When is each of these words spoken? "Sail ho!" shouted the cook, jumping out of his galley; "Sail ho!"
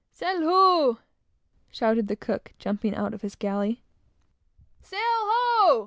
"Sail 0.11 0.41
ho!" 0.41 0.97
shouted 1.69 2.07
the 2.07 2.15
cook, 2.15 2.53
jumping 2.57 2.95
out 2.95 3.13
of 3.13 3.21
his 3.21 3.35
galley; 3.35 3.83
"Sail 4.81 4.99
ho!" 5.07 5.79